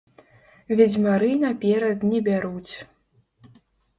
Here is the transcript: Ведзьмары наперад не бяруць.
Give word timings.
Ведзьмары 0.79 1.27
наперад 1.43 1.99
не 2.13 2.19
бяруць. 2.31 2.73